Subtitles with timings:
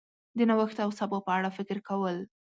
[0.37, 2.17] د نوښت او سبا په اړه فکر کول